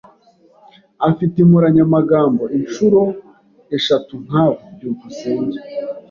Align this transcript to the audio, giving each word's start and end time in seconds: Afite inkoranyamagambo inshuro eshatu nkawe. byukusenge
Afite 1.09 1.35
inkoranyamagambo 1.39 2.43
inshuro 2.57 3.01
eshatu 3.77 4.13
nkawe. 4.25 4.57
byukusenge 4.75 5.59